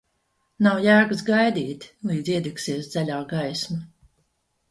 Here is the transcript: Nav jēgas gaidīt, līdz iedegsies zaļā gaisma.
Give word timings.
Nav 0.67 0.79
jēgas 0.83 1.19
gaidīt, 1.27 1.85
līdz 2.11 2.33
iedegsies 2.35 2.89
zaļā 2.95 3.19
gaisma. 3.35 3.77